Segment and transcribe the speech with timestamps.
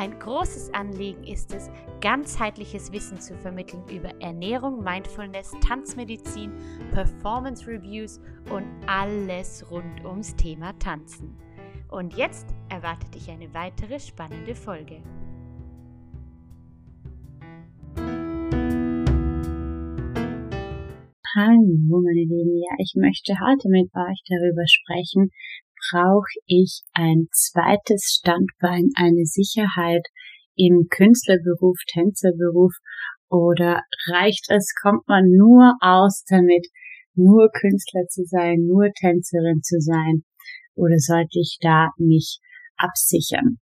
[0.00, 1.68] Ein großes Anliegen ist es,
[2.00, 6.52] ganzheitliches Wissen zu vermitteln über Ernährung, Mindfulness, Tanzmedizin,
[6.90, 8.18] Performance Reviews
[8.50, 11.36] und alles rund ums Thema Tanzen.
[11.90, 15.02] Und jetzt erwartet dich eine weitere spannende Folge.
[21.36, 25.30] Hallo meine Lieben, ja, ich möchte heute mit euch darüber sprechen,
[25.90, 30.06] brauche ich ein zweites Standbein, eine Sicherheit
[30.56, 32.74] im Künstlerberuf, Tänzerberuf
[33.28, 36.66] oder reicht es, kommt man nur aus damit,
[37.14, 40.24] nur Künstler zu sein, nur Tänzerin zu sein
[40.74, 42.40] oder sollte ich da mich
[42.76, 43.58] absichern?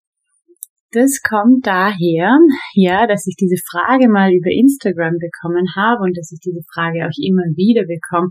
[0.93, 2.39] Das kommt daher,
[2.75, 7.07] ja, dass ich diese Frage mal über Instagram bekommen habe und dass ich diese Frage
[7.07, 8.29] auch immer wieder bekomme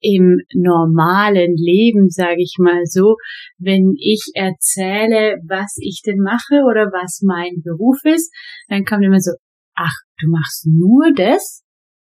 [0.00, 3.16] im normalen Leben, sage ich mal so,
[3.58, 8.32] wenn ich erzähle, was ich denn mache oder was mein Beruf ist,
[8.68, 9.32] dann kommt immer so,
[9.74, 11.64] ach, du machst nur das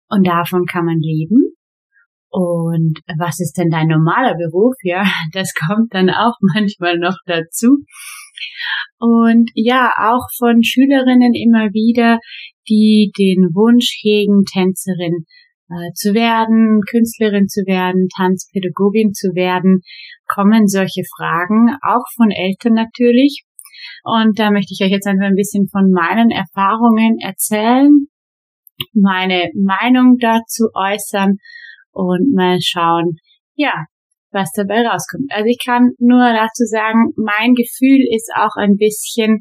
[0.09, 1.57] und davon kann man leben.
[2.31, 4.75] Und was ist denn dein normaler Beruf?
[4.83, 7.79] Ja, das kommt dann auch manchmal noch dazu.
[8.99, 12.19] Und ja, auch von Schülerinnen immer wieder,
[12.69, 15.25] die den Wunsch hegen, Tänzerin
[15.71, 19.81] äh, zu werden, Künstlerin zu werden, Tanzpädagogin zu werden,
[20.27, 23.45] kommen solche Fragen, auch von Eltern natürlich.
[24.05, 28.07] Und da möchte ich euch jetzt einfach ein bisschen von meinen Erfahrungen erzählen,
[28.95, 31.37] meine Meinung dazu äußern
[31.93, 33.17] und mal schauen,
[33.55, 33.85] ja,
[34.33, 35.31] was dabei rauskommt.
[35.31, 39.41] Also ich kann nur dazu sagen, mein Gefühl ist auch ein bisschen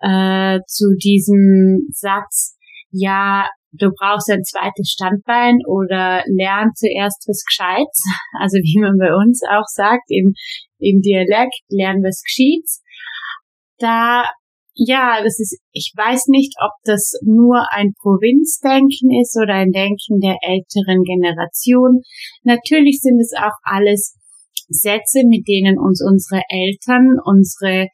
[0.00, 2.56] äh, zu diesem Satz,
[2.90, 8.02] ja, du brauchst ein zweites Standbein oder lern zuerst was Gescheites,
[8.40, 10.34] also wie man bei uns auch sagt, im,
[10.78, 12.82] im Dialekt, lern was Gescheites.
[13.78, 14.24] Da
[14.76, 20.20] ja, das ist, ich weiß nicht, ob das nur ein Provinzdenken ist oder ein Denken
[20.20, 22.02] der älteren Generation.
[22.44, 24.14] Natürlich sind es auch alles
[24.68, 27.88] Sätze, mit denen uns unsere Eltern, unsere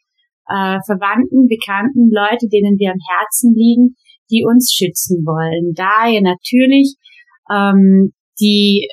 [0.51, 3.95] äh, Verwandten, Bekannten, Leute, denen wir am Herzen liegen,
[4.31, 5.75] die uns schützen wollen.
[5.75, 6.97] Daher natürlich
[7.51, 8.89] ähm, die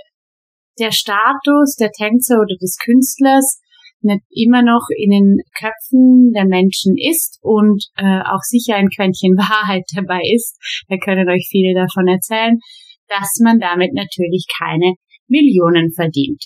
[0.79, 3.59] der Status der Tänzer oder des Künstlers
[4.03, 9.33] nicht immer noch in den Köpfen der Menschen ist und äh, auch sicher ein Quäntchen
[9.37, 12.57] Wahrheit dabei ist, da können euch viele davon erzählen,
[13.07, 14.95] dass man damit natürlich keine
[15.27, 16.45] Millionen verdient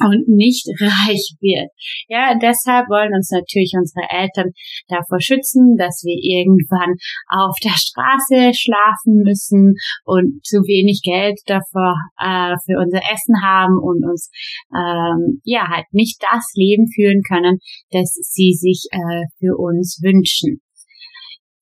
[0.00, 1.68] und nicht reich wird.
[2.08, 4.52] Ja, deshalb wollen uns natürlich unsere Eltern
[4.88, 6.96] davor schützen, dass wir irgendwann
[7.28, 13.76] auf der Straße schlafen müssen und zu wenig Geld davor äh, für unser Essen haben
[13.76, 14.30] und uns
[14.72, 17.58] ähm, ja halt nicht das Leben führen können,
[17.90, 20.62] das sie sich äh, für uns wünschen.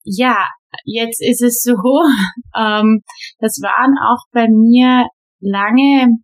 [0.04, 0.48] Ja,
[0.84, 1.74] jetzt ist es so,
[2.56, 3.02] ähm,
[3.38, 5.06] das waren auch bei mir
[5.40, 6.18] lange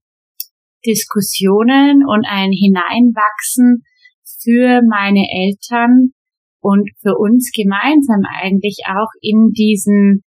[0.87, 3.83] Diskussionen und ein Hineinwachsen
[4.43, 6.13] für meine Eltern
[6.61, 10.23] und für uns gemeinsam eigentlich auch in diesen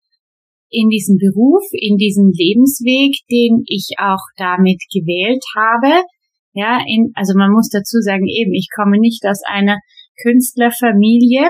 [0.69, 6.05] in diesen Beruf, in diesen Lebensweg, den ich auch damit gewählt habe.
[6.53, 9.77] Ja, in, also man muss dazu sagen, eben, ich komme nicht aus einer
[10.21, 11.49] Künstlerfamilie.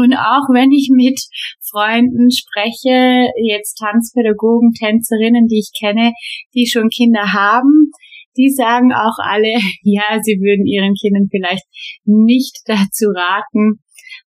[0.00, 1.20] Und auch wenn ich mit
[1.60, 6.12] Freunden spreche, jetzt Tanzpädagogen, Tänzerinnen, die ich kenne,
[6.54, 7.92] die schon Kinder haben,
[8.36, 11.66] die sagen auch alle, ja, sie würden ihren Kindern vielleicht
[12.04, 13.82] nicht dazu raten,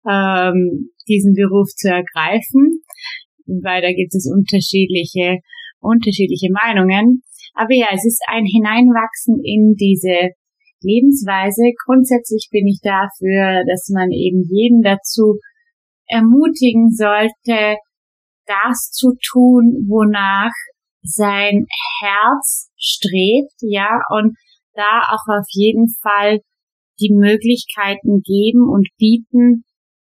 [0.08, 2.82] ähm, diesen Beruf zu ergreifen,
[3.46, 5.38] weil da gibt es unterschiedliche,
[5.80, 7.22] unterschiedliche Meinungen.
[7.54, 10.32] Aber ja, es ist ein Hineinwachsen in diese
[10.80, 11.72] Lebensweise.
[11.84, 15.38] Grundsätzlich bin ich dafür, dass man eben jeden dazu
[16.06, 17.76] ermutigen sollte,
[18.46, 20.52] das zu tun, wonach
[21.02, 21.66] sein
[22.00, 24.36] Herz strebt, ja, und
[24.74, 26.40] da auch auf jeden Fall
[27.00, 29.64] die Möglichkeiten geben und bieten,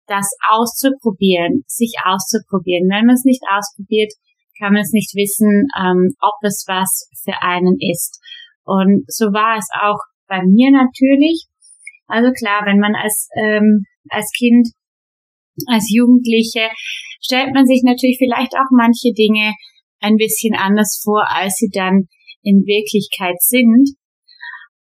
[0.07, 2.89] das auszuprobieren, sich auszuprobieren.
[2.89, 4.12] Wenn man es nicht ausprobiert,
[4.57, 8.19] kann man es nicht wissen, ähm, ob es was für einen ist.
[8.65, 11.45] Und so war es auch bei mir natürlich.
[12.07, 14.69] Also klar, wenn man als, ähm, als Kind,
[15.68, 16.69] als Jugendliche,
[17.21, 19.53] stellt man sich natürlich vielleicht auch manche Dinge
[20.00, 22.07] ein bisschen anders vor, als sie dann
[22.42, 23.96] in Wirklichkeit sind.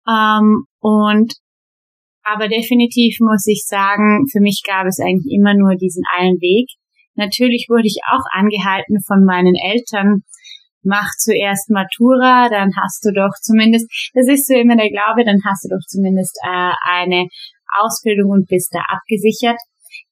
[0.08, 1.34] Ähm, und
[2.24, 6.68] aber definitiv muss ich sagen, für mich gab es eigentlich immer nur diesen einen Weg.
[7.16, 10.24] Natürlich wurde ich auch angehalten von meinen Eltern,
[10.84, 15.40] mach zuerst Matura, dann hast du doch zumindest, das ist so immer der Glaube, dann
[15.46, 17.28] hast du doch zumindest äh, eine
[17.80, 19.58] Ausbildung und bist da abgesichert.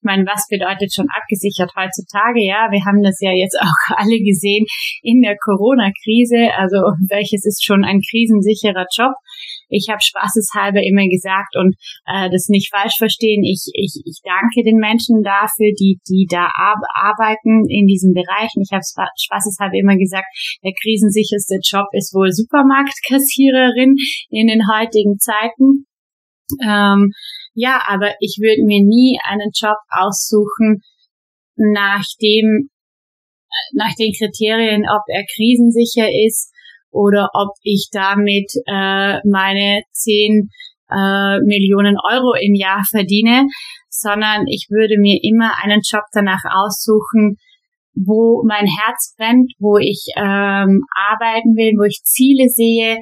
[0.06, 2.38] Ich meine, was bedeutet schon abgesichert heutzutage?
[2.46, 4.70] Ja, wir haben das ja jetzt auch alle gesehen
[5.02, 6.54] in der Corona-Krise.
[6.62, 6.78] Also
[7.10, 9.18] welches ist schon ein krisensicherer Job?
[9.66, 11.74] Ich habe spaßeshalber immer gesagt und
[12.06, 13.42] äh, das nicht falsch verstehen.
[13.42, 18.54] Ich, ich, ich danke den Menschen dafür, die, die da arbeiten in diesem Bereich.
[18.54, 20.30] Und ich habe spaßeshalber immer gesagt,
[20.62, 23.98] der krisensicherste Job ist wohl Supermarktkassiererin
[24.30, 25.90] in den heutigen Zeiten.
[26.62, 27.10] Ähm,
[27.56, 30.82] ja, aber ich würde mir nie einen Job aussuchen,
[31.56, 32.70] nach dem,
[33.74, 36.52] nach den Kriterien, ob er krisensicher ist
[36.92, 40.50] oder ob ich damit äh, meine 10
[40.92, 43.48] äh, Millionen Euro im Jahr verdiene,
[43.90, 47.38] sondern ich würde mir immer einen Job danach aussuchen,
[47.96, 52.98] wo mein Herz brennt, wo ich ähm, arbeiten will, wo ich Ziele sehe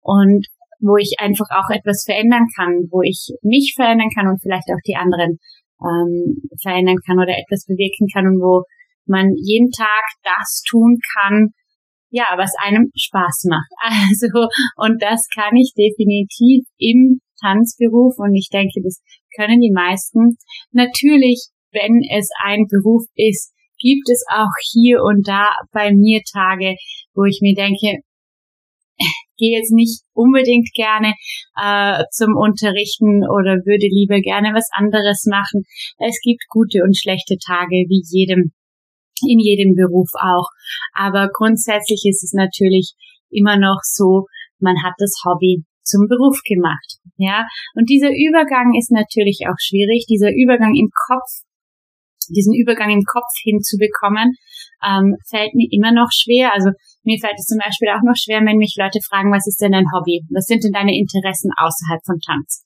[0.00, 0.46] und
[0.80, 4.82] wo ich einfach auch etwas verändern kann, wo ich mich verändern kann und vielleicht auch
[4.86, 5.38] die anderen
[5.82, 8.64] ähm, verändern kann oder etwas bewirken kann und wo
[9.06, 11.48] man jeden Tag das tun kann,
[12.10, 13.70] ja, was einem Spaß macht.
[14.08, 19.02] Also, und das kann ich definitiv im Tanzberuf und ich denke, das
[19.36, 20.36] können die meisten.
[20.72, 26.74] Natürlich, wenn es ein Beruf ist, gibt es auch hier und da bei mir Tage,
[27.14, 28.02] wo ich mir denke,
[29.38, 31.14] gehe jetzt nicht unbedingt gerne
[31.56, 35.64] äh, zum Unterrichten oder würde lieber gerne was anderes machen.
[35.98, 38.52] Es gibt gute und schlechte Tage wie jedem
[39.26, 40.46] in jedem Beruf auch.
[40.94, 42.92] Aber grundsätzlich ist es natürlich
[43.30, 44.26] immer noch so,
[44.60, 46.98] man hat das Hobby zum Beruf gemacht.
[47.16, 50.06] Ja, und dieser Übergang ist natürlich auch schwierig.
[50.08, 51.42] Dieser Übergang im Kopf,
[52.34, 54.34] diesen Übergang im Kopf hinzubekommen,
[54.84, 56.52] ähm, fällt mir immer noch schwer.
[56.54, 56.70] Also
[57.02, 59.72] mir fällt es zum Beispiel auch noch schwer, wenn mich Leute fragen, was ist denn
[59.72, 60.22] dein Hobby?
[60.30, 62.64] Was sind denn deine Interessen außerhalb von Tanz?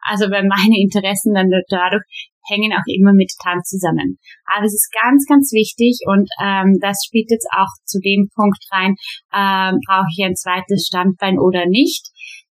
[0.00, 4.18] Also weil meine Interessen dann dadurch hängen auch immer mit Tanz zusammen.
[4.46, 8.58] Aber es ist ganz, ganz wichtig und ähm, das spielt jetzt auch zu dem Punkt
[8.72, 8.96] rein,
[9.32, 12.08] ähm, brauche ich ein zweites Standbein oder nicht.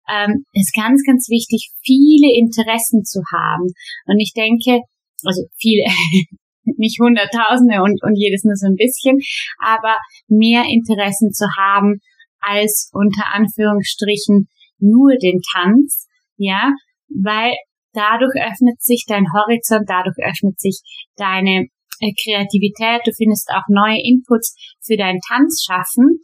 [0.08, 3.68] Ähm, ist ganz, ganz wichtig, viele Interessen zu haben.
[4.06, 4.80] Und ich denke,
[5.24, 5.84] also viele,
[6.76, 9.18] nicht Hunderttausende und, und jedes nur so ein bisschen,
[9.62, 9.96] aber
[10.28, 12.00] mehr Interessen zu haben
[12.40, 14.48] als unter Anführungsstrichen
[14.78, 16.06] nur den Tanz,
[16.36, 16.72] ja,
[17.08, 17.54] weil
[17.92, 20.80] dadurch öffnet sich dein Horizont, dadurch öffnet sich
[21.16, 21.66] deine
[22.00, 24.54] äh, Kreativität, du findest auch neue Inputs
[24.84, 26.22] für dein Tanz schaffen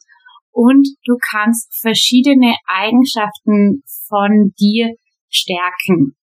[0.53, 4.95] und du kannst verschiedene Eigenschaften von dir
[5.29, 6.17] stärken.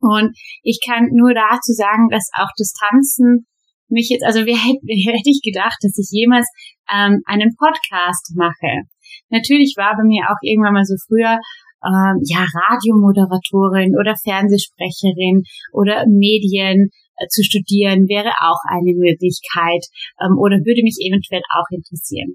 [0.00, 3.46] Und ich kann nur dazu sagen, dass auch das Tanzen
[3.88, 6.46] mich jetzt, also wer hätte, wer hätte ich gedacht, dass ich jemals
[6.92, 8.86] ähm, einen Podcast mache?
[9.30, 11.38] Natürlich war bei mir auch irgendwann mal so früher
[11.84, 15.42] ähm, ja, Radiomoderatorin oder Fernsehsprecherin
[15.72, 19.84] oder Medien äh, zu studieren wäre auch eine Möglichkeit
[20.20, 22.34] ähm, oder würde mich eventuell auch interessieren.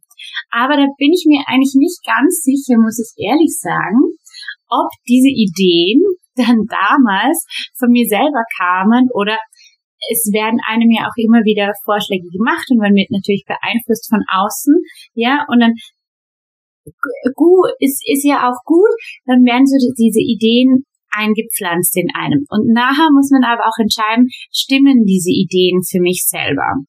[0.52, 4.16] Aber da bin ich mir eigentlich nicht ganz sicher, muss ich ehrlich sagen,
[4.70, 6.02] ob diese Ideen
[6.42, 7.46] dann damals
[7.78, 9.38] von mir selber kamen oder
[10.10, 14.26] es werden einem ja auch immer wieder Vorschläge gemacht und man wird natürlich beeinflusst von
[14.34, 14.74] außen,
[15.14, 15.78] ja, und dann
[17.38, 18.90] gut, ist, ist ja auch gut,
[19.30, 22.46] dann werden so diese Ideen eingepflanzt in einem.
[22.50, 26.82] Und nachher muss man aber auch entscheiden, stimmen diese Ideen für mich selber?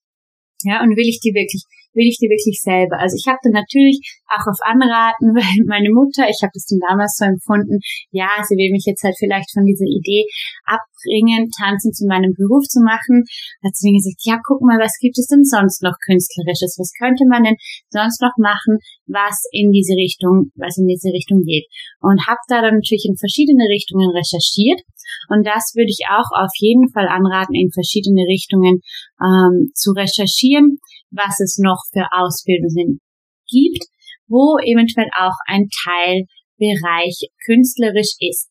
[0.65, 2.99] Ja, und will ich die wirklich will ich die wirklich selber.
[2.99, 6.81] Also ich habe dann natürlich auch auf Anraten, weil meine Mutter, ich habe das dann
[6.81, 7.81] damals so empfunden,
[8.11, 10.25] ja, sie will mich jetzt halt vielleicht von dieser Idee
[10.65, 13.25] abbringen, Tanzen zu meinem Beruf zu machen.
[13.61, 16.81] Hat sie mir gesagt, ja, guck mal, was gibt es denn sonst noch künstlerisches?
[16.81, 17.59] Was könnte man denn
[17.93, 21.69] sonst noch machen, was in diese Richtung, was in diese Richtung geht?
[22.01, 24.81] Und habe da dann natürlich in verschiedene Richtungen recherchiert.
[25.29, 28.81] Und das würde ich auch auf jeden Fall anraten, in verschiedene Richtungen
[29.21, 30.81] ähm, zu recherchieren
[31.13, 33.01] was es noch für Ausbildungen
[33.49, 33.85] gibt,
[34.27, 38.51] wo eventuell auch ein Teilbereich künstlerisch ist.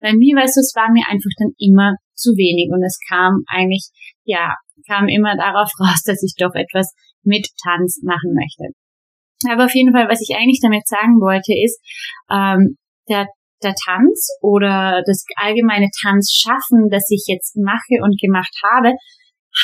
[0.00, 3.42] Bei mir, weißt du, es war mir einfach dann immer zu wenig und es kam
[3.46, 3.88] eigentlich,
[4.24, 4.54] ja,
[4.86, 6.92] kam immer darauf raus, dass ich doch etwas
[7.22, 8.74] mit Tanz machen möchte.
[9.50, 11.80] Aber auf jeden Fall, was ich eigentlich damit sagen wollte, ist,
[12.30, 12.78] ähm,
[13.08, 13.26] der,
[13.62, 18.94] der Tanz oder das allgemeine Tanzschaffen, das ich jetzt mache und gemacht habe,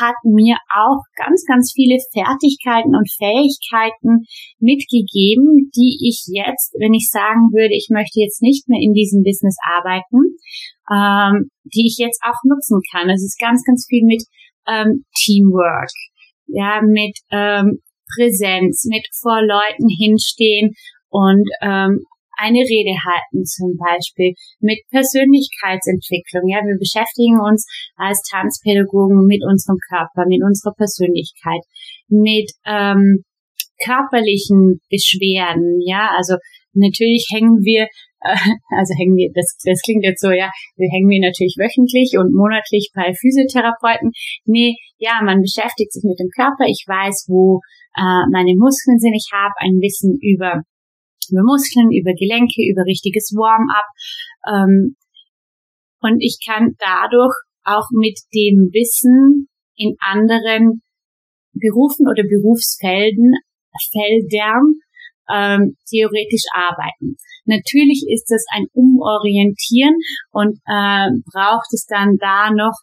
[0.01, 4.29] hat mir auch ganz, ganz viele Fertigkeiten und Fähigkeiten
[4.61, 9.23] mitgegeben, die ich jetzt, wenn ich sagen würde, ich möchte jetzt nicht mehr in diesem
[9.23, 10.37] Business arbeiten,
[10.93, 13.09] ähm, die ich jetzt auch nutzen kann.
[13.09, 14.23] Es ist ganz, ganz viel mit
[14.69, 15.93] ähm, Teamwork,
[16.47, 17.81] ja, mit ähm,
[18.15, 20.73] Präsenz, mit vor Leuten hinstehen
[21.09, 22.05] und ähm,
[22.39, 26.47] eine Rede halten zum Beispiel mit Persönlichkeitsentwicklung.
[26.47, 27.67] Ja, wir beschäftigen uns
[27.97, 31.63] als Tanzpädagogen mit unserem Körper, mit unserer Persönlichkeit,
[32.09, 33.27] mit ähm,
[33.83, 35.83] körperlichen Beschwerden.
[35.85, 36.37] Ja, also
[36.73, 37.87] natürlich hängen wir
[38.21, 42.35] also hängen wir, das, das klingt jetzt so, ja, wir hängen wir natürlich wöchentlich und
[42.35, 44.11] monatlich bei Physiotherapeuten.
[44.45, 46.67] Nee, ja, man beschäftigt sich mit dem Körper.
[46.67, 47.61] Ich weiß, wo
[47.95, 49.15] äh, meine Muskeln sind.
[49.15, 50.63] Ich habe ein Wissen über
[51.31, 53.89] über Muskeln, über Gelenke, über richtiges Warm-up.
[54.47, 54.97] Ähm,
[56.01, 60.83] und ich kann dadurch auch mit dem Wissen in anderen
[61.53, 63.35] Berufen oder Berufsfelden,
[63.93, 64.79] Feldern,
[65.31, 67.17] ähm, theoretisch arbeiten.
[67.45, 69.95] Natürlich ist es ein Umorientieren
[70.33, 72.75] und äh, braucht es dann da noch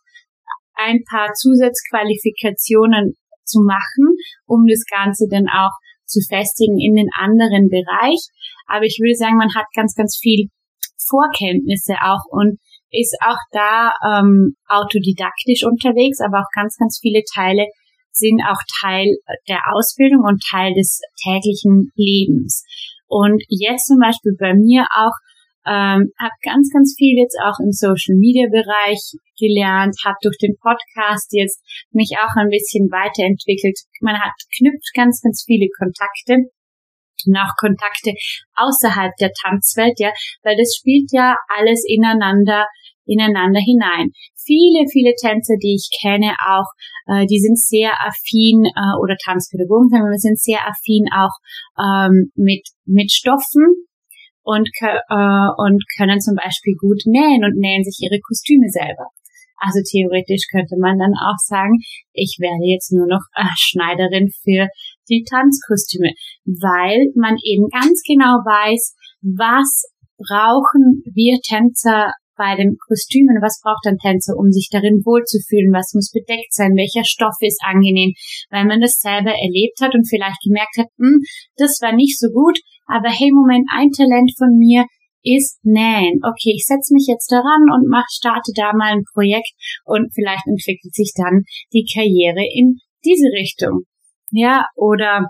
[0.76, 5.74] ein paar Zusatzqualifikationen zu machen, um das Ganze dann auch
[6.06, 8.20] zu festigen in den anderen Bereich.
[8.68, 10.50] Aber ich würde sagen, man hat ganz, ganz viel
[10.98, 12.58] Vorkenntnisse auch und
[12.92, 17.68] ist auch da ähm, autodidaktisch unterwegs, aber auch ganz, ganz viele Teile
[18.12, 19.06] sind auch Teil
[19.50, 22.64] der Ausbildung und Teil des täglichen Lebens.
[23.08, 25.14] Und jetzt zum Beispiel bei mir auch
[25.68, 30.56] ähm, habe ganz, ganz viel jetzt auch im Social Media Bereich gelernt, habe durch den
[30.58, 31.62] Podcast jetzt
[31.92, 33.78] mich auch ein bisschen weiterentwickelt.
[34.02, 36.52] Man hat knüpft ganz, ganz viele Kontakte
[37.26, 38.14] und auch Kontakte
[38.56, 40.12] außerhalb der Tanzwelt, ja,
[40.44, 42.66] weil das spielt ja alles ineinander
[43.08, 44.10] ineinander hinein.
[44.34, 46.66] Viele, viele Tänzer, die ich kenne, auch,
[47.06, 51.38] äh, die sind sehr affin äh, oder Tanzpädagogen, wir sind sehr affin auch
[51.78, 53.86] ähm, mit mit Stoffen,
[54.46, 59.10] und, äh, und können zum Beispiel gut nähen und nähen sich ihre Kostüme selber.
[59.58, 61.80] Also theoretisch könnte man dann auch sagen,
[62.14, 64.68] ich werde jetzt nur noch äh, Schneiderin für
[65.10, 66.12] die Tanzkostüme,
[66.46, 69.86] weil man eben ganz genau weiß, was
[70.18, 75.96] brauchen wir Tänzer bei den Kostümen, was braucht ein Tänzer, um sich darin wohlzufühlen, was
[75.96, 78.12] muss bedeckt sein, welcher Stoff ist angenehm,
[78.52, 81.24] weil man das selber erlebt hat und vielleicht gemerkt hat, hm,
[81.56, 84.86] das war nicht so gut, aber hey, Moment, ein Talent von mir
[85.26, 86.22] ist Nähen.
[86.22, 89.52] Okay, ich setze mich jetzt daran und mach, starte da mal ein Projekt
[89.84, 93.84] und vielleicht entwickelt sich dann die Karriere in diese Richtung.
[94.32, 95.28] Ja, oder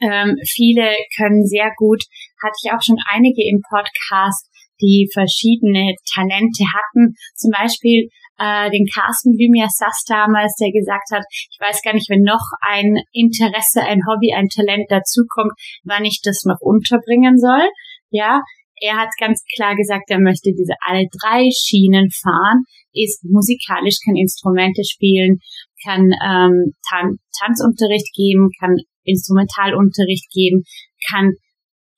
[0.00, 2.04] ähm, viele können sehr gut,
[2.42, 4.48] hatte ich auch schon einige im Podcast,
[4.80, 7.14] die verschiedene Talente hatten.
[7.34, 12.08] Zum Beispiel äh, den Carsten Blümia Sass damals, der gesagt hat, ich weiß gar nicht,
[12.08, 15.52] wenn noch ein Interesse, ein Hobby, ein Talent dazukommt,
[15.84, 17.68] wann ich das noch unterbringen soll.
[18.10, 18.40] Ja,
[18.80, 24.16] er hat ganz klar gesagt, er möchte diese alle drei Schienen fahren, ist musikalisch, kann
[24.16, 25.38] Instrumente spielen,
[25.84, 30.64] kann ähm, Tan Tanzunterricht geben, kann Instrumentalunterricht geben,
[31.10, 31.34] kann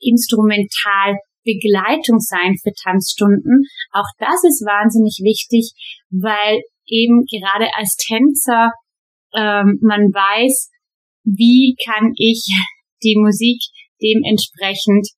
[0.01, 3.65] instrumental Begleitung sein für Tanzstunden.
[3.93, 5.73] Auch das ist wahnsinnig wichtig,
[6.11, 8.73] weil eben gerade als Tänzer
[9.35, 10.71] ähm, man weiß,
[11.25, 12.45] wie kann ich
[13.03, 13.61] die Musik
[14.03, 15.09] dementsprechend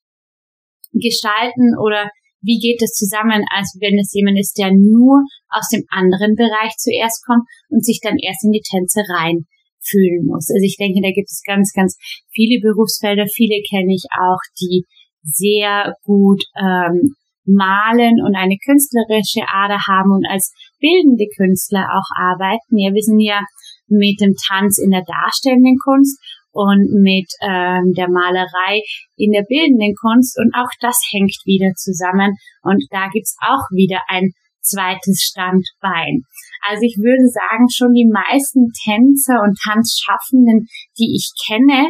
[0.93, 2.11] gestalten oder
[2.43, 6.75] wie geht es zusammen, als wenn es jemand ist, der nur aus dem anderen Bereich
[6.77, 9.47] zuerst kommt und sich dann erst in die Tänze rein
[9.83, 10.51] fühlen muss.
[10.51, 11.97] Also ich denke, da gibt es ganz, ganz
[12.31, 13.27] viele Berufsfelder.
[13.27, 14.87] Viele kenne ich auch, die
[15.23, 22.79] sehr gut ähm, malen und eine künstlerische Ader haben und als bildende Künstler auch arbeiten.
[22.79, 23.41] Ja, wir sind ja
[23.87, 26.19] mit dem Tanz in der darstellenden Kunst
[26.53, 28.81] und mit ähm, der Malerei
[29.17, 34.01] in der bildenden Kunst und auch das hängt wieder zusammen und da gibt's auch wieder
[34.09, 34.31] ein
[34.61, 36.23] zweites Standbein.
[36.69, 40.69] Also ich würde sagen, schon die meisten Tänzer und Tanzschaffenden,
[40.99, 41.89] die ich kenne,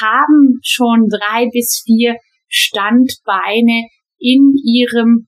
[0.00, 2.16] haben schon drei bis vier
[2.48, 5.26] Standbeine in ihrem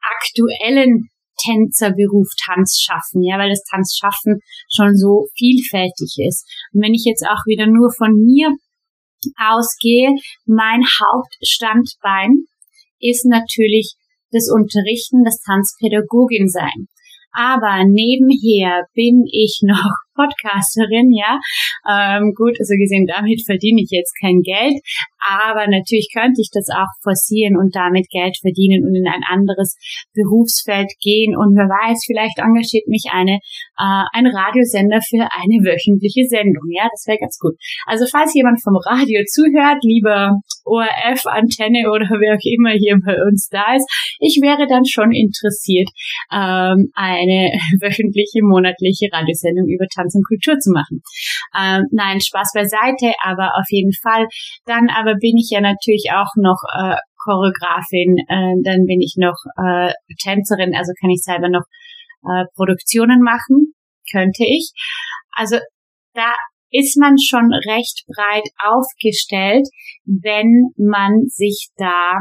[0.00, 1.10] aktuellen
[1.44, 6.46] Tänzerberuf Tanz schaffen, ja, weil das Tanzschaffen schon so vielfältig ist.
[6.72, 8.50] Und wenn ich jetzt auch wieder nur von mir
[9.36, 10.14] ausgehe,
[10.46, 12.46] mein Hauptstandbein
[13.00, 13.94] ist natürlich
[14.30, 16.88] das Unterrichten, das Tanzpädagogin sein.
[17.32, 21.40] Aber nebenher bin ich noch Podcasterin, ja.
[21.88, 24.76] Ähm, gut, also gesehen, damit verdiene ich jetzt kein Geld,
[25.16, 29.76] aber natürlich könnte ich das auch forcieren und damit Geld verdienen und in ein anderes
[30.12, 33.40] Berufsfeld gehen und wer weiß, vielleicht engagiert mich eine
[33.80, 37.56] äh, ein Radiosender für eine wöchentliche Sendung, ja, das wäre ganz gut.
[37.86, 43.16] Also falls jemand vom Radio zuhört, lieber ORF, Antenne oder wer auch immer hier bei
[43.24, 43.88] uns da ist,
[44.20, 45.88] ich wäre dann schon interessiert,
[46.32, 51.02] ähm, eine wöchentliche, monatliche Radiosendung über Tanz und Kultur zu machen.
[51.56, 54.26] Ähm, nein, Spaß beiseite, aber auf jeden Fall.
[54.66, 59.36] Dann aber bin ich ja natürlich auch noch äh, Choreografin, äh, dann bin ich noch
[59.56, 61.64] äh, Tänzerin, also kann ich selber noch
[62.24, 63.74] äh, Produktionen machen,
[64.10, 64.72] könnte ich.
[65.32, 65.58] Also
[66.14, 66.32] da
[66.70, 69.66] ist man schon recht breit aufgestellt,
[70.06, 72.18] wenn man sich da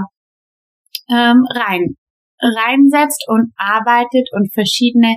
[1.10, 1.96] ähm, rein
[2.42, 5.16] reinsetzt und arbeitet und verschiedene,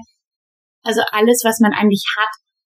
[0.83, 2.31] also alles, was man eigentlich hat,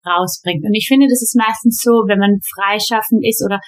[0.08, 0.64] rausbringt.
[0.64, 3.60] Und ich finde, das ist meistens so, wenn man freischaffend ist oder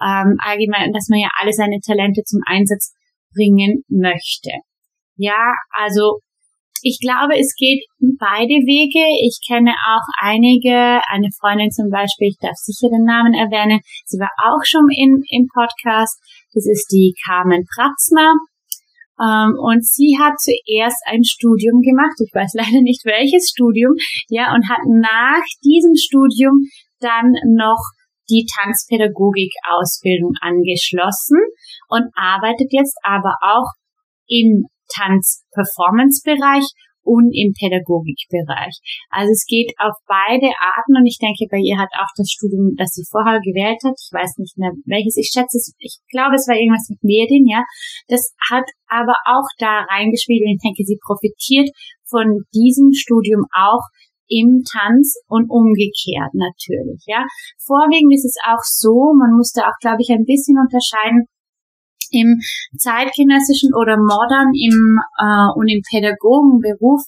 [0.00, 2.92] ähm, allgemein, dass man ja alle seine Talente zum Einsatz
[3.32, 4.52] bringen möchte.
[5.16, 6.20] Ja, also
[6.82, 7.82] ich glaube, es geht
[8.20, 9.04] beide Wege.
[9.24, 14.18] Ich kenne auch einige, eine Freundin zum Beispiel, ich darf sicher den Namen erwähnen, sie
[14.18, 16.20] war auch schon in, im Podcast.
[16.52, 18.32] Das ist die Carmen Pratzmer.
[19.16, 23.94] Ähm, und sie hat zuerst ein Studium gemacht, ich weiß leider nicht welches Studium,
[24.28, 26.68] ja, und hat nach diesem Studium
[27.00, 27.80] dann noch
[28.28, 31.38] die Tanzpädagogik-Ausbildung angeschlossen
[31.88, 33.70] und arbeitet jetzt aber auch
[34.26, 36.66] im Tanz-Performance-Bereich
[37.06, 38.74] und im Pädagogikbereich.
[39.08, 42.74] Also es geht auf beide Arten und ich denke, bei ihr hat auch das Studium,
[42.74, 46.34] das sie vorher gewählt hat, ich weiß nicht mehr welches, ich schätze es, ich glaube,
[46.34, 47.62] es war irgendwas mit Medien, ja,
[48.10, 51.70] das hat aber auch da reingespielt und ich denke, sie profitiert
[52.10, 53.86] von diesem Studium auch
[54.26, 57.22] im Tanz und umgekehrt natürlich, ja.
[57.62, 61.30] Vorwiegend ist es auch so, man muss da auch, glaube ich, ein bisschen unterscheiden,
[62.10, 62.40] im
[62.78, 67.02] zeitgenössischen oder modern im äh, und im Pädagogenberuf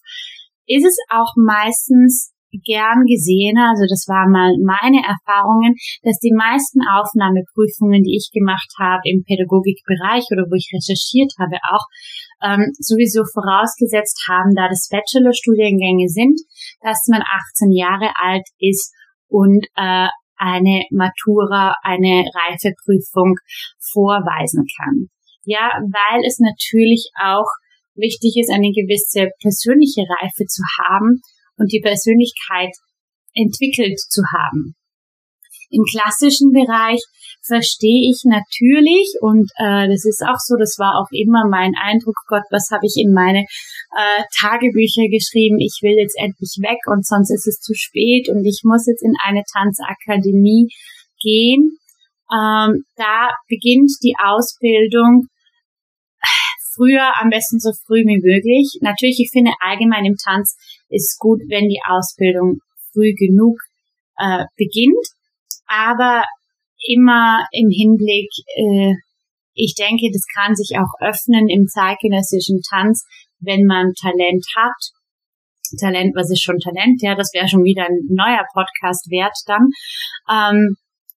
[0.66, 2.32] ist es auch meistens
[2.64, 8.72] gern gesehener, also das waren mal meine Erfahrungen, dass die meisten Aufnahmeprüfungen, die ich gemacht
[8.80, 11.84] habe im Pädagogikbereich oder wo ich recherchiert habe, auch
[12.40, 16.40] ähm, sowieso vorausgesetzt haben, da das Bachelorstudiengänge sind,
[16.80, 18.96] dass man 18 Jahre alt ist
[19.28, 20.08] und äh,
[20.38, 23.34] eine Matura, eine Reifeprüfung
[23.92, 25.08] vorweisen kann.
[25.44, 27.48] Ja, weil es natürlich auch
[27.94, 31.20] wichtig ist, eine gewisse persönliche Reife zu haben
[31.56, 32.70] und die Persönlichkeit
[33.34, 34.74] entwickelt zu haben.
[35.70, 37.02] Im klassischen Bereich
[37.48, 42.14] verstehe ich natürlich und äh, das ist auch so, das war auch immer mein Eindruck,
[42.28, 47.06] Gott, was habe ich in meine äh, Tagebücher geschrieben, ich will jetzt endlich weg und
[47.06, 50.68] sonst ist es zu spät und ich muss jetzt in eine Tanzakademie
[51.20, 51.80] gehen.
[52.30, 55.26] Ähm, da beginnt die Ausbildung
[56.76, 58.78] früher, am besten so früh wie möglich.
[58.82, 60.54] Natürlich, ich finde allgemein im Tanz
[60.88, 62.60] ist gut, wenn die Ausbildung
[62.92, 63.56] früh genug
[64.18, 65.18] äh, beginnt
[65.68, 66.24] aber
[66.86, 68.94] immer im Hinblick, äh,
[69.54, 73.04] ich denke, das kann sich auch öffnen im zeitgenössischen Tanz,
[73.40, 74.78] wenn man Talent hat.
[75.80, 77.02] Talent, was ist schon Talent?
[77.02, 79.68] Ja, das wäre schon wieder ein neuer Podcast wert dann.
[80.30, 80.76] Ähm,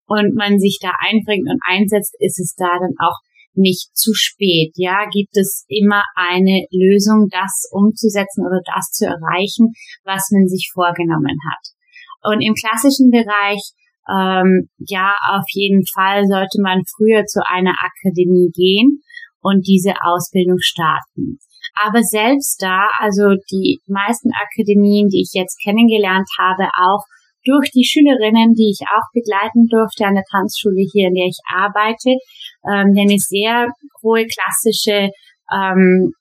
[0.08, 3.20] und man sich da einbringt und einsetzt, ist es da dann auch
[3.54, 4.72] nicht zu spät.
[4.76, 10.72] Ja, gibt es immer eine Lösung, das umzusetzen oder das zu erreichen, was man sich
[10.74, 12.34] vorgenommen hat.
[12.34, 13.62] Und im klassischen Bereich
[14.08, 19.02] ähm, ja, auf jeden Fall sollte man früher zu einer Akademie gehen
[19.42, 21.40] und diese Ausbildung starten.
[21.76, 27.04] Aber selbst da, also die meisten Akademien, die ich jetzt kennengelernt habe, auch
[27.46, 31.40] durch die Schülerinnen, die ich auch begleiten durfte an der Tanzschule hier, in der ich
[31.48, 32.20] arbeite,
[32.68, 33.68] ähm, die eine sehr
[34.04, 35.10] hohe klassische
[35.52, 36.12] ähm,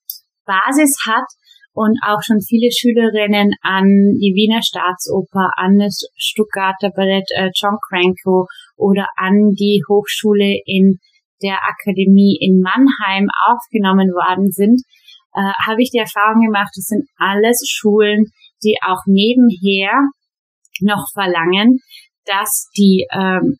[0.47, 1.27] Basis hat,
[1.79, 3.87] und auch schon viele Schülerinnen an
[4.19, 10.99] die Wiener Staatsoper, an das Stuttgarter Ballett äh, John Cranko oder an die Hochschule in
[11.41, 14.83] der Akademie in Mannheim aufgenommen worden sind,
[15.35, 18.27] äh, habe ich die Erfahrung gemacht, das sind alles Schulen,
[18.65, 19.95] die auch nebenher
[20.81, 21.79] noch verlangen,
[22.27, 23.59] dass die ähm,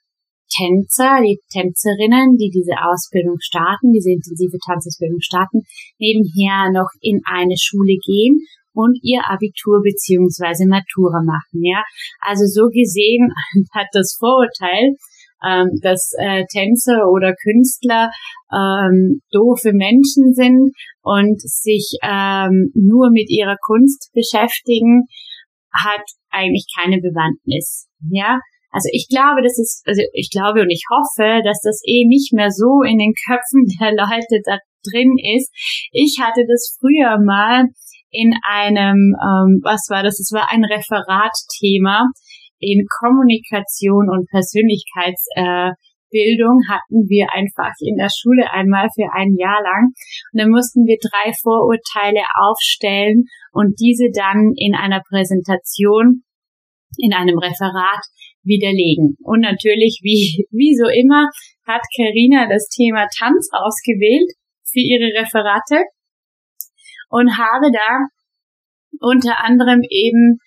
[0.59, 5.63] Tänzer, die Tänzerinnen, die diese Ausbildung starten, diese intensive Tanzausbildung starten,
[5.99, 8.43] nebenher noch in eine Schule gehen
[8.73, 11.63] und ihr Abitur beziehungsweise Matura machen.
[11.63, 11.83] Ja,
[12.21, 13.31] also so gesehen
[13.75, 14.99] hat das Vorurteil,
[15.47, 18.11] ähm, dass äh, Tänzer oder Künstler
[18.53, 25.05] ähm, doofe Menschen sind und sich ähm, nur mit ihrer Kunst beschäftigen,
[25.73, 27.87] hat eigentlich keine Bewandtnis.
[28.11, 28.41] Ja,
[28.71, 32.33] also ich glaube, das ist, also ich glaube und ich hoffe, dass das eh nicht
[32.33, 35.51] mehr so in den Köpfen der Leute da drin ist.
[35.93, 37.65] Ich hatte das früher mal
[38.11, 40.21] in einem, ähm, was war das?
[40.21, 42.09] Es war ein Referatthema
[42.59, 49.63] in Kommunikation und Persönlichkeitsbildung äh, hatten wir einfach in der Schule einmal für ein Jahr
[49.63, 49.93] lang.
[50.33, 56.25] Und dann mussten wir drei Vorurteile aufstellen und diese dann in einer Präsentation,
[56.97, 58.03] in einem Referat
[58.45, 59.17] widerlegen.
[59.23, 61.29] Und natürlich, wie, wie so immer,
[61.67, 64.31] hat Karina das Thema Tanz ausgewählt
[64.65, 65.85] für ihre Referate
[67.11, 68.07] und habe da
[69.01, 70.39] unter anderem eben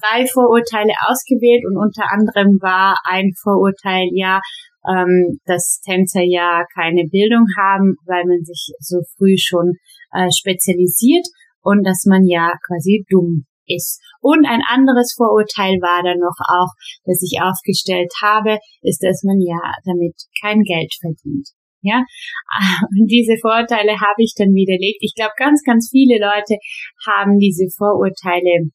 [0.00, 4.40] drei Vorurteile ausgewählt und unter anderem war ein Vorurteil ja,
[4.86, 9.74] ähm, dass Tänzer ja keine Bildung haben, weil man sich so früh schon
[10.12, 11.26] äh, spezialisiert
[11.62, 14.00] und dass man ja quasi dumm ist.
[14.20, 16.72] Und ein anderes Vorurteil war dann noch auch,
[17.04, 21.48] das ich aufgestellt habe, ist, dass man ja damit kein Geld verdient.
[21.80, 22.02] Ja,
[22.90, 24.98] und diese Vorurteile habe ich dann widerlegt.
[25.00, 26.58] Ich glaube, ganz, ganz viele Leute
[27.06, 28.70] haben diese Vorurteile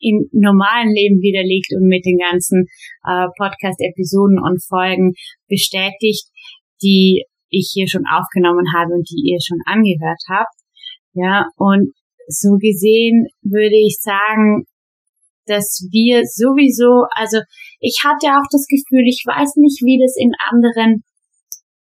[0.00, 2.66] im normalen Leben widerlegt und mit den ganzen
[3.04, 5.12] äh, Podcast-Episoden und Folgen
[5.46, 6.26] bestätigt,
[6.82, 10.56] die ich hier schon aufgenommen habe und die ihr schon angehört habt.
[11.12, 11.92] Ja, und
[12.30, 14.64] so gesehen würde ich sagen,
[15.46, 17.42] dass wir sowieso, also
[17.80, 21.02] ich hatte auch das Gefühl, ich weiß nicht, wie das in anderen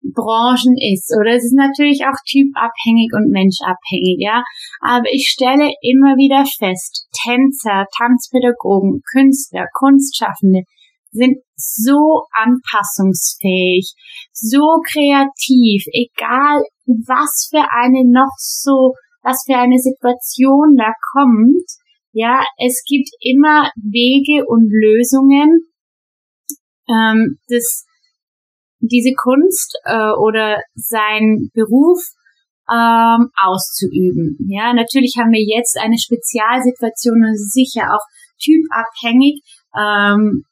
[0.00, 1.12] Branchen ist.
[1.12, 4.42] Oder es ist natürlich auch typabhängig und menschabhängig, ja.
[4.80, 10.64] Aber ich stelle immer wieder fest, Tänzer, Tanzpädagogen, Künstler, Kunstschaffende
[11.12, 13.92] sind so anpassungsfähig,
[14.32, 21.66] so kreativ, egal was für eine noch so, was für eine Situation da kommt.
[22.12, 25.70] Ja, es gibt immer Wege und Lösungen,
[26.88, 27.84] ähm, das
[28.80, 32.00] diese Kunst äh, oder sein Beruf
[32.70, 34.38] ähm, auszuüben.
[34.48, 38.04] Ja, natürlich haben wir jetzt eine Spezialsituation und sicher auch
[38.40, 39.42] typabhängig.
[39.76, 40.44] Ähm,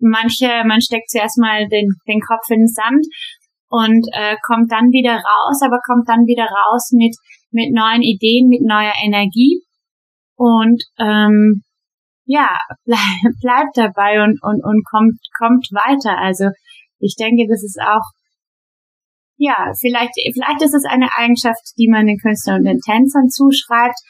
[0.00, 3.06] manche, man steckt zuerst mal den, den Kopf in den Sand
[3.68, 7.14] und äh, kommt dann wieder raus, aber kommt dann wieder raus mit
[7.50, 9.62] mit neuen Ideen, mit neuer Energie
[10.36, 11.62] und ähm,
[12.24, 12.48] ja
[12.84, 16.18] bleib, bleibt dabei und und und kommt kommt weiter.
[16.18, 16.50] Also
[16.98, 18.04] ich denke, das ist auch,
[19.36, 24.00] ja, vielleicht, vielleicht ist es eine Eigenschaft, die man den Künstlern und den Tänzern zuschreibt,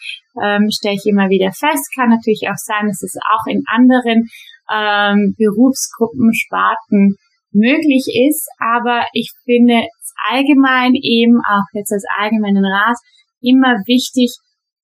[0.41, 1.91] ähm, stelle ich immer wieder fest.
[1.95, 4.29] Kann natürlich auch sein, dass es auch in anderen
[4.71, 7.17] ähm, Berufsgruppen, Sparten
[7.53, 9.87] möglich ist, aber ich finde
[10.31, 12.97] allgemein eben, auch jetzt als allgemeinen Rat,
[13.47, 14.35] immer wichtig,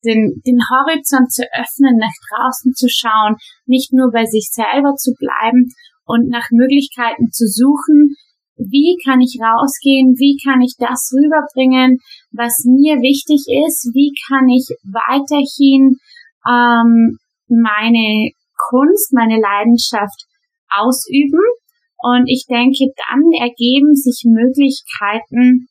[0.04, 5.12] den, den Horizont zu öffnen, nach draußen zu schauen, nicht nur bei sich selber zu
[5.18, 5.70] bleiben
[6.04, 8.14] und nach Möglichkeiten zu suchen,
[8.56, 11.98] wie kann ich rausgehen, wie kann ich das rüberbringen,
[12.30, 15.98] was mir wichtig ist, wie kann ich weiterhin
[16.46, 18.30] ähm, meine
[18.70, 20.26] Kunst, meine Leidenschaft
[20.70, 21.42] ausüben.
[22.02, 25.68] Und ich denke, dann ergeben sich Möglichkeiten,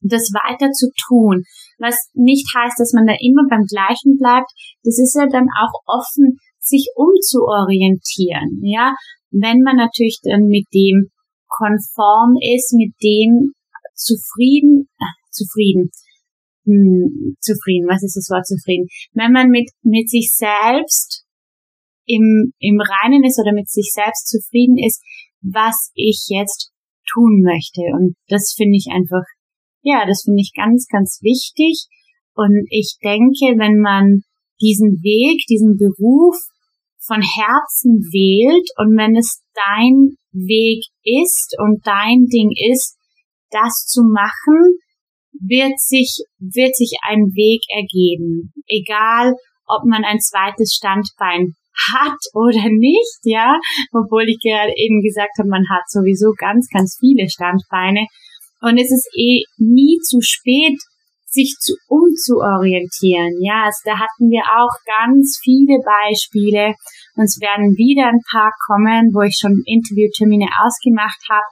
[0.00, 1.44] das weiter zu tun.
[1.78, 4.50] Was nicht heißt, dass man da immer beim Gleichen bleibt.
[4.82, 8.60] Das ist ja dann auch offen, sich umzuorientieren.
[8.62, 8.94] Ja,
[9.30, 11.10] wenn man natürlich dann mit dem
[11.48, 13.52] konform ist, mit dem
[13.94, 15.90] zufrieden, äh, zufrieden,
[16.64, 18.86] hm, zufrieden, was ist das Wort zufrieden?
[19.12, 21.24] Wenn man mit, mit sich selbst
[22.06, 25.02] im, im Reinen ist oder mit sich selbst zufrieden ist,
[25.42, 26.72] was ich jetzt
[27.12, 27.82] tun möchte.
[27.96, 29.24] Und das finde ich einfach,
[29.82, 31.86] ja, das finde ich ganz, ganz wichtig.
[32.34, 34.22] Und ich denke, wenn man
[34.60, 36.36] diesen Weg, diesen Beruf
[37.06, 42.96] von Herzen wählt und wenn es dein Weg ist und dein Ding ist,
[43.50, 44.78] das zu machen,
[45.40, 48.52] wird sich, wird sich ein Weg ergeben.
[48.68, 49.34] Egal,
[49.66, 51.56] ob man ein zweites Standbein
[51.94, 53.58] hat oder nicht, ja,
[53.92, 58.06] obwohl ich gerade eben gesagt habe, man hat sowieso ganz, ganz viele Standbeine.
[58.60, 60.78] Und es ist eh nie zu spät,
[61.30, 63.38] sich zu umzuorientieren.
[63.40, 66.74] Ja, also da hatten wir auch ganz viele Beispiele.
[67.14, 71.46] Uns werden wieder ein paar kommen, wo ich schon Interviewtermine ausgemacht habe,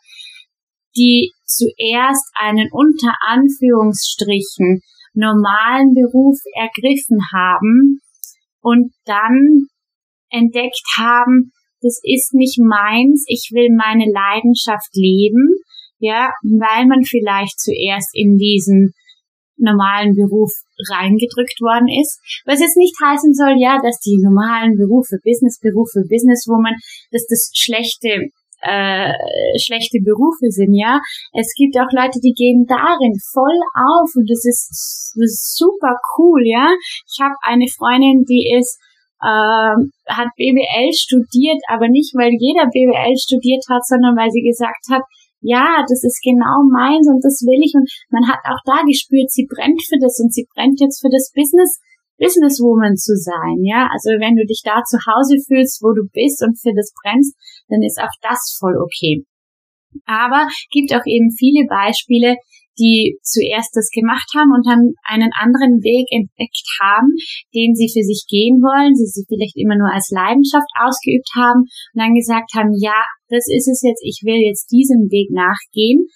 [0.96, 4.82] die zuerst einen unter Anführungsstrichen
[5.14, 8.00] normalen Beruf ergriffen haben
[8.60, 9.68] und dann
[10.30, 15.62] entdeckt haben, das ist nicht meins, ich will meine Leidenschaft leben,
[15.98, 18.94] ja, weil man vielleicht zuerst in diesen
[19.58, 20.52] normalen Beruf
[20.90, 22.22] reingedrückt worden ist.
[22.46, 26.74] Was jetzt nicht heißen soll, ja, dass die normalen Berufe, Businessberufe, Businesswoman,
[27.10, 28.30] dass das schlechte
[28.60, 29.14] äh,
[29.62, 30.98] schlechte Berufe sind, ja.
[31.32, 35.94] Es gibt auch Leute, die gehen darin voll auf und das ist, das ist super
[36.18, 36.74] cool, ja.
[37.06, 38.78] Ich habe eine Freundin, die ist
[39.22, 39.74] äh,
[40.10, 45.02] hat BWL studiert, aber nicht, weil jeder BWL studiert hat, sondern weil sie gesagt hat,
[45.40, 47.74] ja, das ist genau meins und das will ich.
[47.74, 51.10] Und man hat auch da gespürt, sie brennt für das und sie brennt jetzt für
[51.10, 51.78] das Business,
[52.18, 53.86] Businesswoman zu sein, ja.
[53.92, 57.38] Also wenn du dich da zu Hause fühlst, wo du bist und für das brennst,
[57.68, 59.22] dann ist auch das voll okay.
[60.04, 62.36] Aber gibt auch eben viele Beispiele,
[62.78, 67.12] die zuerst das gemacht haben und dann einen anderen Weg entdeckt haben,
[67.52, 71.66] den sie für sich gehen wollen, sie sie vielleicht immer nur als Leidenschaft ausgeübt haben
[71.66, 76.08] und dann gesagt haben, ja, das ist es jetzt, ich will jetzt diesem Weg nachgehen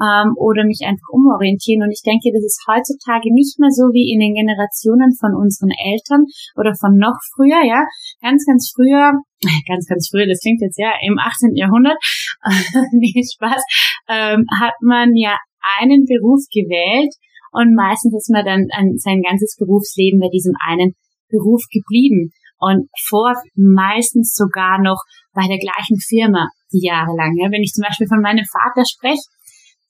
[0.00, 1.82] ähm, oder mich einfach umorientieren.
[1.82, 5.72] Und ich denke, das ist heutzutage nicht mehr so wie in den Generationen von unseren
[5.72, 7.84] Eltern oder von noch früher, ja.
[8.20, 9.12] Ganz, ganz früher,
[9.68, 11.56] ganz, ganz früher, das klingt jetzt ja im 18.
[11.56, 11.96] Jahrhundert,
[12.92, 13.62] nee, Spaß,
[14.08, 15.36] ähm, hat man ja
[15.78, 17.12] einen Beruf gewählt
[17.52, 20.94] und meistens ist man dann an sein ganzes Berufsleben bei diesem einen
[21.28, 25.00] Beruf geblieben und vor meistens sogar noch
[25.32, 27.36] bei der gleichen Firma jahrelang.
[27.36, 29.24] Ja, wenn ich zum Beispiel von meinem Vater spreche,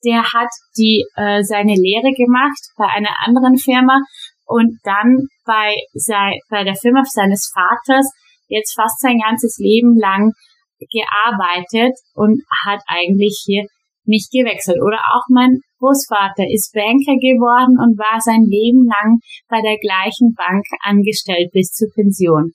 [0.05, 3.99] der hat die äh, seine Lehre gemacht bei einer anderen Firma
[4.45, 8.07] und dann bei sei, bei der Firma seines Vaters
[8.47, 10.31] jetzt fast sein ganzes Leben lang
[10.79, 13.65] gearbeitet und hat eigentlich hier
[14.07, 14.79] nicht gewechselt.
[14.81, 20.33] Oder auch mein Großvater ist Banker geworden und war sein Leben lang bei der gleichen
[20.33, 22.53] Bank angestellt bis zur Pension.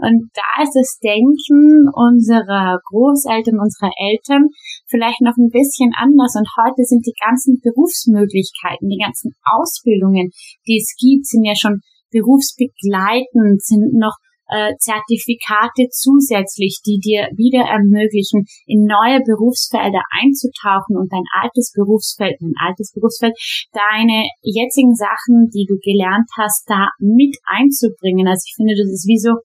[0.00, 4.48] Und da ist das Denken unserer Großeltern, unserer Eltern
[4.88, 6.40] vielleicht noch ein bisschen anders.
[6.40, 10.32] Und heute sind die ganzen Berufsmöglichkeiten, die ganzen Ausbildungen,
[10.64, 14.16] die es gibt, sind ja schon berufsbegleitend, sind noch
[14.50, 22.36] äh, Zertifikate zusätzlich, die dir wieder ermöglichen, in neue Berufsfelder einzutauchen und dein altes Berufsfeld,
[22.40, 23.34] dein altes Berufsfeld,
[23.72, 28.26] deine jetzigen Sachen, die du gelernt hast, da mit einzubringen.
[28.26, 29.38] Also ich finde, das ist wie so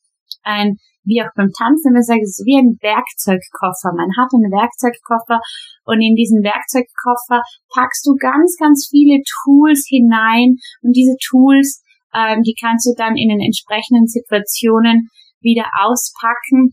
[0.44, 3.94] ein wie auch beim Tanzen immer sage, es ist wie ein Werkzeugkoffer.
[3.94, 5.40] Man hat einen Werkzeugkoffer
[5.86, 11.85] und in diesen Werkzeugkoffer packst du ganz, ganz viele Tools hinein und diese Tools
[12.16, 15.10] ähm, die kannst du dann in den entsprechenden Situationen
[15.42, 16.72] wieder auspacken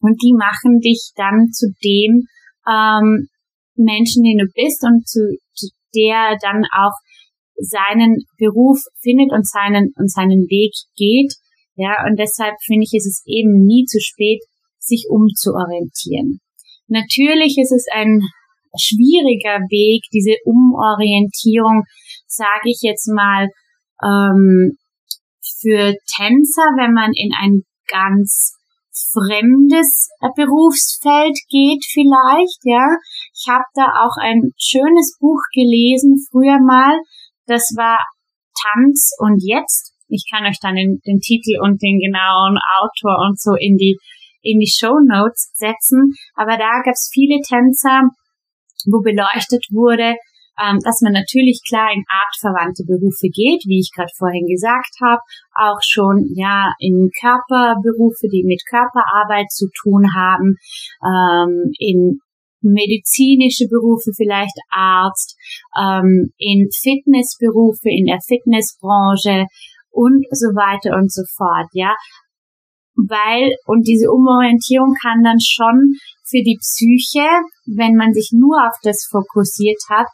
[0.00, 2.26] und die machen dich dann zu dem
[2.66, 3.28] ähm,
[3.76, 5.20] Menschen, den du bist und zu,
[5.54, 6.96] zu der dann auch
[7.56, 11.34] seinen Beruf findet und seinen und seinen Weg geht.
[11.76, 14.40] Ja, und deshalb finde ich, ist es eben nie zu spät,
[14.78, 16.40] sich umzuorientieren.
[16.88, 18.20] Natürlich ist es ein
[18.78, 21.84] schwieriger Weg, diese Umorientierung,
[22.26, 23.48] sage ich jetzt mal,
[24.02, 24.76] ähm,
[25.60, 28.56] für Tänzer, wenn man in ein ganz
[29.12, 32.86] fremdes Berufsfeld geht vielleicht, ja.
[33.34, 36.98] Ich habe da auch ein schönes Buch gelesen früher mal,
[37.46, 37.98] das war
[38.60, 39.94] Tanz und jetzt.
[40.08, 43.96] Ich kann euch dann den, den Titel und den genauen Autor und so in die
[44.42, 46.14] in die Show Notes setzen.
[46.34, 48.08] Aber da gab es viele Tänzer,
[48.86, 50.16] wo beleuchtet wurde,
[50.60, 55.20] ähm, dass man natürlich klar in artverwandte Berufe geht, wie ich gerade vorhin gesagt habe,
[55.56, 60.56] auch schon ja in Körperberufe, die mit Körperarbeit zu tun haben,
[61.00, 62.20] ähm, in
[62.62, 65.36] medizinische Berufe, vielleicht Arzt,
[65.80, 69.46] ähm, in Fitnessberufe, in der Fitnessbranche
[69.90, 71.94] und so weiter und so fort, ja.
[73.08, 75.96] Weil, und diese Umorientierung kann dann schon
[76.28, 77.26] für die Psyche,
[77.64, 80.06] wenn man sich nur auf das fokussiert hat,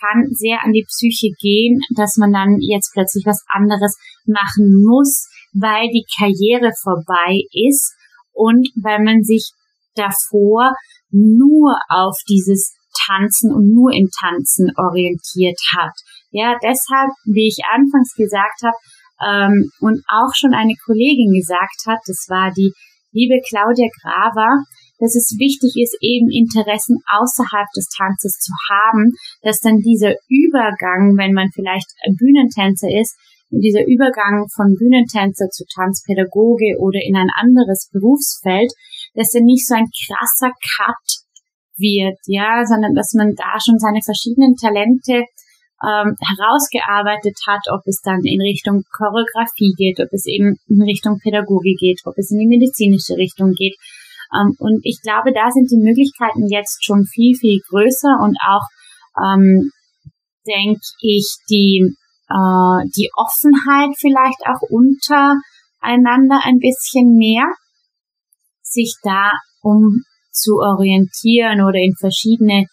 [0.00, 5.28] kann sehr an die Psyche gehen, dass man dann jetzt plötzlich was anderes machen muss,
[5.52, 7.94] weil die Karriere vorbei ist
[8.32, 9.52] und weil man sich
[9.94, 10.72] davor
[11.10, 12.74] nur auf dieses
[13.06, 15.94] Tanzen und nur im Tanzen orientiert hat.
[16.30, 18.76] Ja, deshalb, wie ich anfangs gesagt habe,
[19.20, 22.72] ähm, und auch schon eine Kollegin gesagt hat, das war die
[23.12, 24.64] liebe Claudia Graver,
[25.00, 31.16] dass es wichtig ist, eben Interessen außerhalb des Tanzes zu haben, dass dann dieser Übergang,
[31.16, 31.88] wenn man vielleicht
[32.20, 33.16] Bühnentänzer ist,
[33.50, 38.70] dieser Übergang von Bühnentänzer zu Tanzpädagoge oder in ein anderes Berufsfeld,
[39.14, 41.26] dass er nicht so ein krasser Cut
[41.76, 45.26] wird, ja, sondern dass man da schon seine verschiedenen Talente
[45.82, 51.18] ähm, herausgearbeitet hat, ob es dann in Richtung Choreografie geht, ob es eben in Richtung
[51.18, 53.74] Pädagogik geht, ob es in die medizinische Richtung geht
[54.32, 58.66] ähm, und ich glaube, da sind die Möglichkeiten jetzt schon viel, viel größer und auch,
[59.18, 59.70] ähm,
[60.46, 61.94] denke ich, die
[62.30, 67.44] äh, die Offenheit vielleicht auch untereinander ein bisschen mehr,
[68.62, 72.66] sich da um zu orientieren oder in verschiedene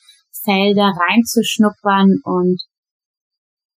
[0.43, 2.61] Felder reinzuschnuppern und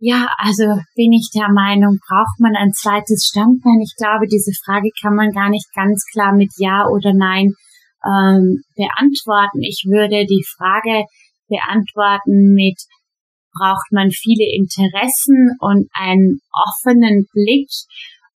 [0.01, 0.63] ja, also
[0.95, 3.81] bin ich der Meinung, braucht man ein zweites Standbein?
[3.83, 7.51] Ich glaube, diese Frage kann man gar nicht ganz klar mit Ja oder Nein
[8.05, 9.61] ähm, beantworten.
[9.61, 11.05] Ich würde die Frage
[11.47, 12.77] beantworten mit
[13.53, 17.69] braucht man viele Interessen und einen offenen Blick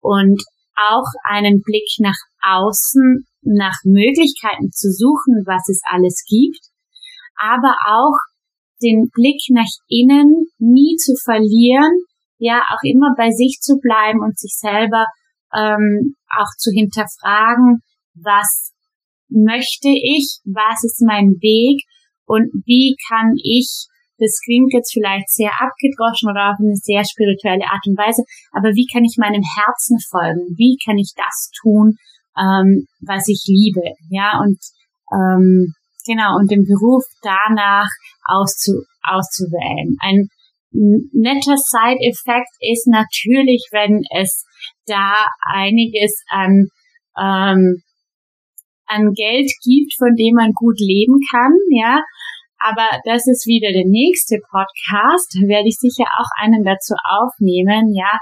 [0.00, 0.40] und
[0.88, 6.60] auch einen Blick nach außen, nach Möglichkeiten zu suchen, was es alles gibt,
[7.36, 8.16] aber auch
[8.82, 11.92] den Blick nach innen nie zu verlieren,
[12.38, 15.04] ja, auch immer bei sich zu bleiben und sich selber
[15.54, 17.82] ähm, auch zu hinterfragen,
[18.14, 18.69] was
[19.30, 21.82] möchte ich, was ist mein Weg
[22.26, 23.86] und wie kann ich,
[24.18, 28.70] das klingt jetzt vielleicht sehr abgedroschen oder auf eine sehr spirituelle Art und Weise, aber
[28.76, 30.54] wie kann ich meinem Herzen folgen?
[30.54, 31.96] Wie kann ich das tun,
[32.36, 33.96] ähm, was ich liebe?
[34.10, 34.58] Ja, und
[35.10, 35.74] ähm,
[36.06, 37.88] genau, und den Beruf danach
[38.26, 39.96] auszu, auszuwählen.
[40.00, 40.28] Ein
[40.72, 44.44] netter Side-Effekt ist natürlich, wenn es
[44.86, 46.68] da einiges an,
[47.18, 47.82] ähm,
[48.90, 52.02] an Geld gibt, von dem man gut leben kann, ja.
[52.58, 55.32] Aber das ist wieder der nächste Podcast.
[55.48, 58.18] Werde ich sicher auch einen dazu aufnehmen, ja,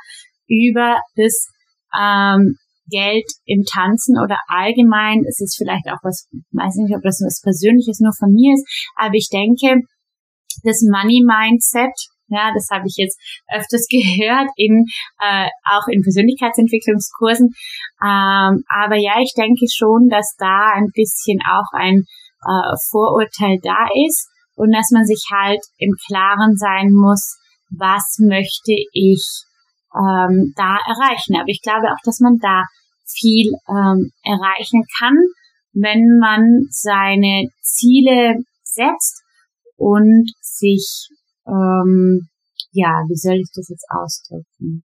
[0.46, 1.50] über das
[1.98, 2.54] ähm,
[2.88, 5.24] Geld im Tanzen oder allgemein.
[5.28, 8.64] Es ist vielleicht auch was, weiß nicht, ob das was Persönliches nur von mir ist,
[8.96, 9.82] aber ich denke,
[10.64, 11.94] das Money Mindset,
[12.28, 13.18] ja, das habe ich jetzt
[13.52, 14.84] öfters gehört in
[15.20, 17.48] äh, auch in Persönlichkeitsentwicklungskursen.
[18.02, 22.04] Ähm, aber ja, ich denke schon, dass da ein bisschen auch ein
[22.44, 27.38] äh, Vorurteil da ist und dass man sich halt im Klaren sein muss,
[27.70, 29.24] was möchte ich
[29.94, 31.36] ähm, da erreichen.
[31.36, 32.64] Aber ich glaube auch, dass man da
[33.06, 35.16] viel ähm, erreichen kann,
[35.72, 39.22] wenn man seine Ziele setzt
[39.76, 41.08] und sich,
[41.48, 42.28] ähm,
[42.72, 44.84] ja, wie soll ich das jetzt ausdrücken?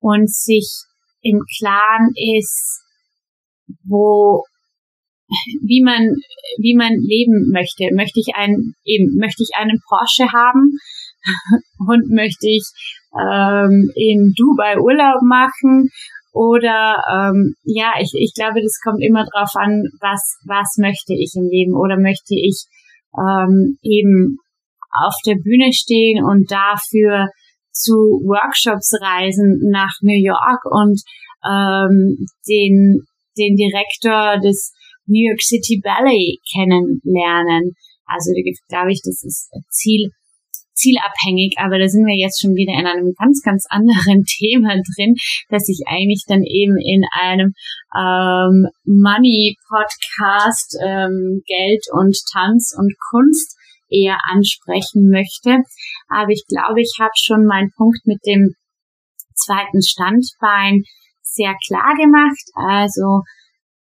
[0.00, 0.84] Und sich
[1.22, 2.82] im Klaren ist,
[3.84, 4.44] wo,
[5.62, 6.14] wie man,
[6.58, 7.94] wie man leben möchte.
[7.94, 10.78] Möchte ich einen, eben, möchte ich einen Porsche haben
[11.86, 12.64] und möchte ich
[13.12, 15.90] ähm, in Dubai Urlaub machen
[16.32, 21.32] oder ähm, ja, ich, ich glaube, das kommt immer drauf an, was, was möchte ich
[21.34, 22.66] im Leben oder möchte ich
[23.18, 24.38] ähm, eben
[24.90, 27.28] auf der Bühne stehen und dafür
[27.72, 27.92] zu
[28.24, 31.00] Workshops reisen nach New York und
[31.46, 33.02] ähm, den,
[33.36, 34.72] den Direktor des
[35.06, 37.74] New York City Ballet kennenlernen.
[38.06, 38.32] Also
[38.68, 40.10] glaube ich, das ist Ziel
[40.78, 45.18] zielabhängig, aber da sind wir jetzt schon wieder in einem ganz, ganz anderen Thema drin,
[45.50, 47.52] dass ich eigentlich dann eben in einem
[47.98, 53.58] ähm, Money-Podcast ähm, Geld und Tanz und Kunst
[53.90, 55.58] eher ansprechen möchte.
[56.08, 58.54] Aber ich glaube, ich habe schon meinen Punkt mit dem
[59.34, 60.82] zweiten Standbein
[61.22, 62.44] sehr klar gemacht.
[62.54, 63.22] Also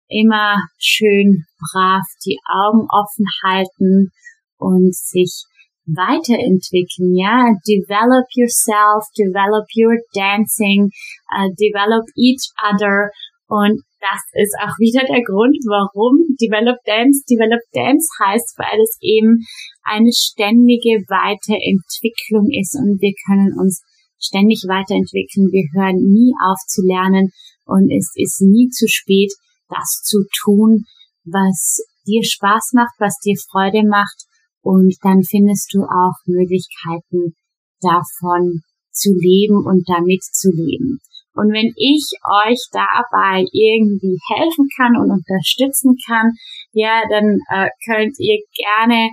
[0.09, 4.11] immer schön brav die Augen offen halten
[4.59, 5.45] und sich
[5.87, 10.91] weiterentwickeln, ja, develop yourself, develop your dancing,
[11.35, 13.11] uh, develop each other.
[13.49, 18.97] Und das ist auch wieder der Grund, warum Develop Dance Develop Dance heißt, weil es
[19.01, 19.45] eben
[19.85, 22.75] eine ständige Weiterentwicklung ist.
[22.75, 23.83] Und wir können uns
[24.19, 25.51] ständig weiterentwickeln.
[25.53, 27.31] Wir hören nie auf zu lernen.
[27.67, 29.31] Und es ist nie zu spät,
[29.69, 30.85] das zu tun,
[31.25, 34.27] was dir Spaß macht, was dir Freude macht
[34.63, 37.35] und dann findest du auch Möglichkeiten
[37.81, 41.01] davon zu leben und damit zu leben.
[41.35, 46.33] Und wenn ich euch dabei irgendwie helfen kann und unterstützen kann,
[46.73, 49.09] ja, dann äh, könnt ihr gerne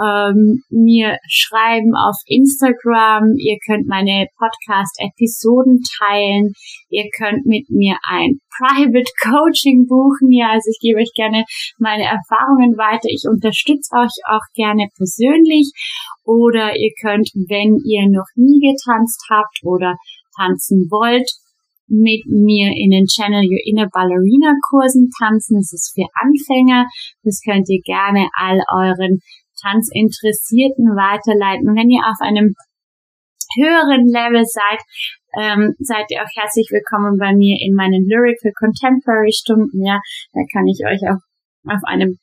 [0.00, 3.34] ähm, mir schreiben auf Instagram.
[3.36, 6.52] Ihr könnt meine Podcast-Episoden teilen.
[6.88, 10.32] Ihr könnt mit mir ein Private Coaching buchen.
[10.32, 11.44] Ja, also ich gebe euch gerne
[11.78, 13.08] meine Erfahrungen weiter.
[13.08, 15.72] Ich unterstütze euch auch gerne persönlich.
[16.24, 19.96] Oder ihr könnt, wenn ihr noch nie getanzt habt oder
[20.36, 21.28] tanzen wollt,
[21.90, 25.58] mit mir in den Channel Your Inner Ballerina Kursen tanzen.
[25.58, 26.86] Das ist für Anfänger.
[27.24, 29.18] Das könnt ihr gerne all euren
[29.62, 31.68] Tanzinteressierten weiterleiten.
[31.68, 32.54] Und wenn ihr auf einem
[33.56, 34.80] höheren Level seid,
[35.38, 39.84] ähm, seid ihr auch herzlich willkommen bei mir in meinen Lyrical Contemporary Stunden.
[39.84, 40.00] Ja,
[40.32, 41.22] da kann ich euch auch
[41.66, 42.18] auf einem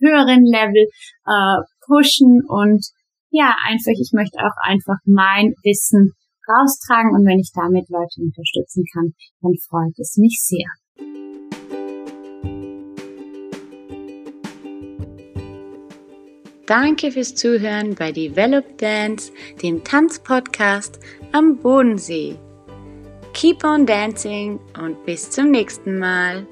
[0.00, 0.86] höheren Level
[1.26, 2.84] äh, pushen und
[3.30, 6.12] ja, einfach, ich möchte auch einfach mein Wissen
[6.48, 10.70] raustragen und wenn ich damit Leute unterstützen kann, dann freut es mich sehr.
[16.66, 20.98] Danke fürs Zuhören bei Develop Dance, dem Tanzpodcast
[21.30, 22.36] am Bodensee.
[23.34, 26.46] Keep on dancing und bis zum nächsten Mal.